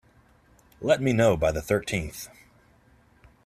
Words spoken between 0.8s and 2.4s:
Let me know by the thirteenth.